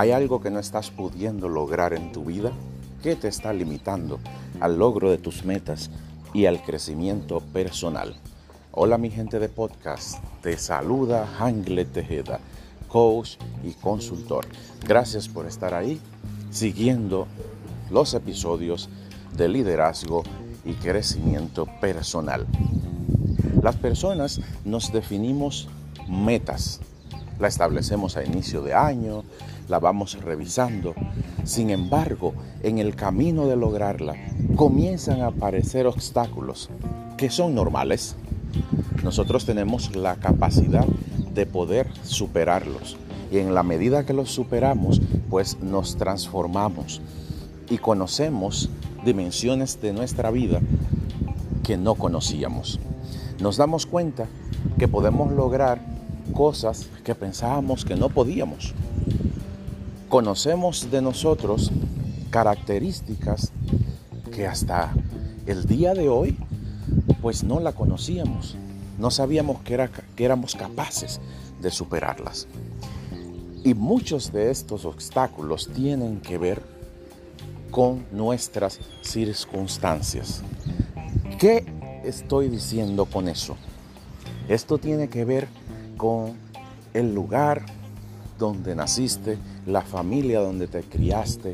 [0.00, 2.52] ¿Hay algo que no estás pudiendo lograr en tu vida?
[3.02, 4.18] ¿Qué te está limitando
[4.58, 5.90] al logro de tus metas
[6.32, 8.16] y al crecimiento personal?
[8.72, 12.40] Hola mi gente de podcast, te saluda Hangle Tejeda,
[12.88, 13.32] coach
[13.62, 14.46] y consultor.
[14.88, 16.00] Gracias por estar ahí
[16.50, 17.26] siguiendo
[17.90, 18.88] los episodios
[19.36, 20.22] de liderazgo
[20.64, 22.46] y crecimiento personal.
[23.62, 25.68] Las personas nos definimos
[26.08, 26.80] metas.
[27.40, 29.24] La establecemos a inicio de año,
[29.68, 30.94] la vamos revisando.
[31.44, 34.14] Sin embargo, en el camino de lograrla
[34.56, 36.68] comienzan a aparecer obstáculos
[37.16, 38.14] que son normales.
[39.02, 40.84] Nosotros tenemos la capacidad
[41.32, 42.98] de poder superarlos
[43.32, 47.00] y en la medida que los superamos, pues nos transformamos
[47.70, 48.68] y conocemos
[49.04, 50.60] dimensiones de nuestra vida
[51.62, 52.80] que no conocíamos.
[53.40, 54.26] Nos damos cuenta
[54.78, 55.99] que podemos lograr
[56.32, 58.74] cosas que pensábamos que no podíamos.
[60.08, 61.70] Conocemos de nosotros
[62.30, 63.52] características
[64.32, 64.92] que hasta
[65.46, 66.36] el día de hoy
[67.20, 68.56] pues no la conocíamos.
[68.98, 71.20] No sabíamos que, era, que éramos capaces
[71.60, 72.46] de superarlas.
[73.62, 76.62] Y muchos de estos obstáculos tienen que ver
[77.70, 80.42] con nuestras circunstancias.
[81.38, 81.64] ¿Qué
[82.04, 83.56] estoy diciendo con eso?
[84.48, 85.48] Esto tiene que ver
[86.00, 86.32] con
[86.94, 87.66] el lugar
[88.38, 91.52] donde naciste, la familia donde te criaste,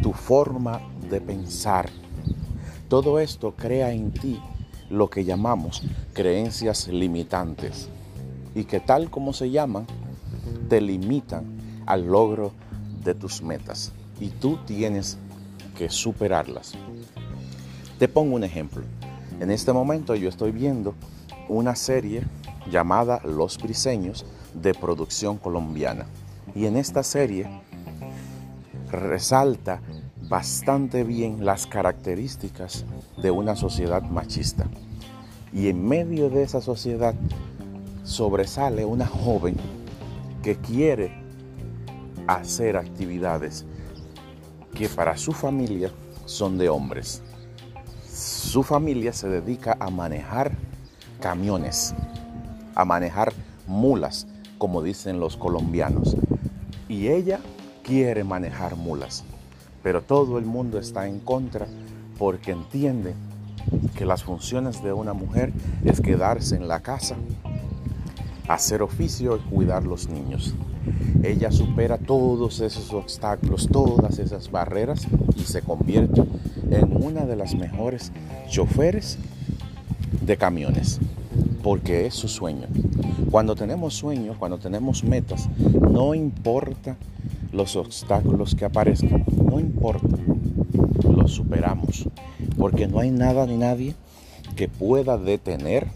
[0.00, 1.90] tu forma de pensar.
[2.88, 4.38] Todo esto crea en ti
[4.88, 7.88] lo que llamamos creencias limitantes
[8.54, 9.88] y que tal como se llaman,
[10.68, 11.44] te limitan
[11.86, 12.52] al logro
[13.02, 13.90] de tus metas
[14.20, 15.18] y tú tienes
[15.76, 16.74] que superarlas.
[17.98, 18.84] Te pongo un ejemplo.
[19.40, 20.94] En este momento yo estoy viendo
[21.48, 22.22] una serie
[22.70, 26.06] llamada Los Briseños de producción colombiana.
[26.54, 27.48] Y en esta serie
[28.90, 29.80] resalta
[30.28, 32.84] bastante bien las características
[33.20, 34.66] de una sociedad machista.
[35.52, 37.14] Y en medio de esa sociedad
[38.04, 39.56] sobresale una joven
[40.42, 41.12] que quiere
[42.26, 43.64] hacer actividades
[44.74, 45.90] que para su familia
[46.26, 47.22] son de hombres.
[48.08, 50.52] Su familia se dedica a manejar
[51.20, 51.94] camiones,
[52.74, 53.32] a manejar
[53.66, 54.26] mulas,
[54.58, 56.16] como dicen los colombianos.
[56.88, 57.40] Y ella
[57.82, 59.24] quiere manejar mulas,
[59.82, 61.66] pero todo el mundo está en contra
[62.18, 63.14] porque entiende
[63.96, 65.52] que las funciones de una mujer
[65.84, 67.16] es quedarse en la casa,
[68.48, 70.54] hacer oficio y cuidar los niños.
[71.22, 75.06] Ella supera todos esos obstáculos, todas esas barreras
[75.36, 76.22] y se convierte
[76.70, 78.12] en una de las mejores
[78.48, 79.18] choferes
[80.20, 81.00] de camiones,
[81.64, 82.68] porque es su sueño.
[83.30, 85.48] Cuando tenemos sueños, cuando tenemos metas,
[85.80, 86.96] no importa
[87.52, 90.16] los obstáculos que aparezcan, no importa,
[91.08, 92.06] los superamos,
[92.58, 93.94] porque no hay nada ni nadie
[94.56, 95.88] que pueda detener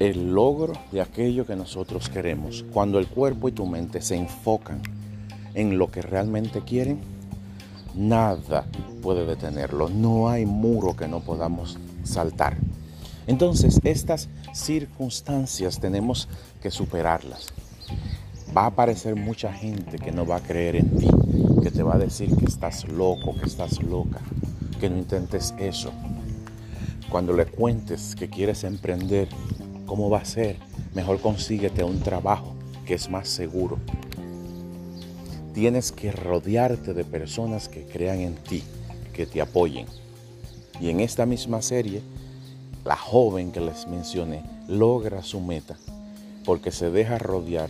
[0.00, 2.64] el logro de aquello que nosotros queremos.
[2.72, 4.82] Cuando el cuerpo y tu mente se enfocan
[5.54, 6.98] en lo que realmente quieren,
[7.94, 8.66] nada
[9.00, 9.88] puede detenerlo.
[9.88, 12.56] No hay muro que no podamos saltar.
[13.30, 16.28] Entonces, estas circunstancias tenemos
[16.60, 17.46] que superarlas.
[18.56, 21.08] Va a aparecer mucha gente que no va a creer en ti,
[21.62, 24.20] que te va a decir que estás loco, que estás loca,
[24.78, 25.92] que no intentes eso.
[27.08, 29.28] Cuando le cuentes que quieres emprender,
[29.90, 30.54] ¿Cómo va a ser?
[30.94, 32.54] Mejor consíguete un trabajo
[32.86, 33.76] que es más seguro.
[35.52, 38.62] Tienes que rodearte de personas que crean en ti,
[39.12, 39.86] que te apoyen.
[40.80, 42.02] Y en esta misma serie,
[42.84, 45.76] la joven que les mencioné logra su meta
[46.44, 47.68] porque se deja rodear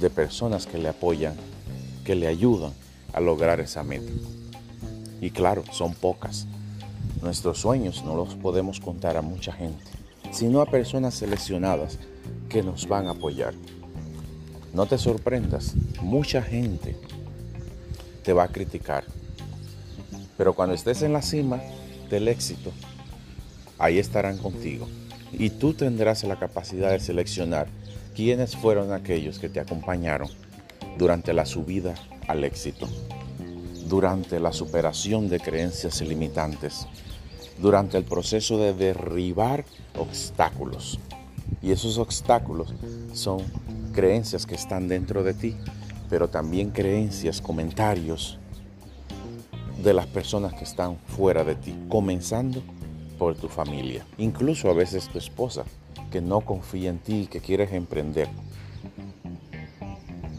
[0.00, 1.34] de personas que le apoyan,
[2.04, 2.72] que le ayudan
[3.12, 4.10] a lograr esa meta.
[5.20, 6.46] Y claro, son pocas.
[7.22, 9.92] Nuestros sueños no los podemos contar a mucha gente
[10.32, 11.98] sino a personas seleccionadas
[12.48, 13.54] que nos van a apoyar.
[14.72, 16.96] No te sorprendas, mucha gente
[18.24, 19.04] te va a criticar,
[20.38, 21.60] pero cuando estés en la cima
[22.08, 22.72] del éxito,
[23.82, 24.88] ahí estarán contigo
[25.32, 27.66] y tú tendrás la capacidad de seleccionar
[28.14, 30.28] quiénes fueron aquellos que te acompañaron
[30.98, 31.94] durante la subida
[32.28, 32.88] al éxito,
[33.88, 36.86] durante la superación de creencias limitantes,
[37.58, 39.64] durante el proceso de derribar
[39.98, 41.00] obstáculos.
[41.60, 42.72] Y esos obstáculos
[43.12, 43.42] son
[43.92, 45.56] creencias que están dentro de ti,
[46.08, 48.38] pero también creencias, comentarios
[49.82, 52.62] de las personas que están fuera de ti, comenzando
[53.22, 55.62] por tu familia, incluso a veces tu esposa,
[56.10, 58.28] que no confía en ti, que quieres emprender.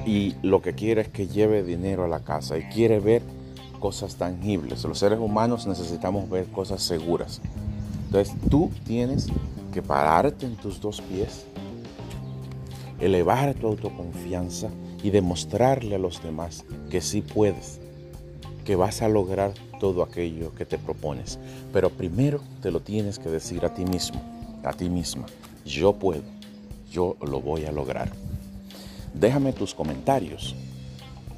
[0.06, 3.22] y lo que quiere es que lleve dinero a la casa y quiere ver
[3.80, 4.84] cosas tangibles.
[4.84, 7.40] Los seres humanos necesitamos ver cosas seguras.
[8.08, 9.30] Entonces tú tienes
[9.74, 11.46] que pararte en tus dos pies,
[13.00, 14.68] elevar tu autoconfianza
[15.02, 17.80] y demostrarle a los demás que sí puedes,
[18.64, 21.40] que vas a lograr todo aquello que te propones.
[21.72, 24.22] Pero primero te lo tienes que decir a ti mismo,
[24.64, 25.26] a ti misma.
[25.66, 26.24] Yo puedo,
[26.92, 28.12] yo lo voy a lograr.
[29.14, 30.56] Déjame tus comentarios.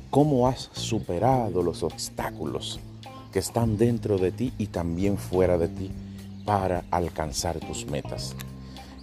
[0.09, 2.79] ¿Cómo has superado los obstáculos
[3.33, 5.91] que están dentro de ti y también fuera de ti
[6.45, 8.35] para alcanzar tus metas?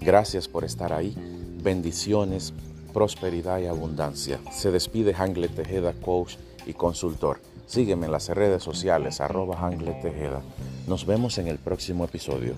[0.01, 1.15] Gracias por estar ahí.
[1.63, 2.55] Bendiciones,
[2.93, 4.41] prosperidad y abundancia.
[4.51, 6.37] Se despide Hangle Tejeda, coach
[6.67, 7.41] y consultor.
[7.67, 9.71] Sígueme en las redes sociales, arroba
[10.03, 10.43] Tejeda.
[10.87, 12.55] Nos vemos en el próximo episodio.